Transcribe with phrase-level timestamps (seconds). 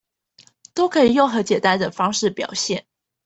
[0.73, 2.87] 都可以用很簡單的方式表現